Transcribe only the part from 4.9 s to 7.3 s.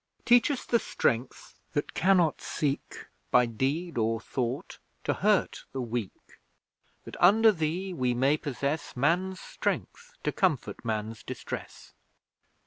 to hurt the weak; That,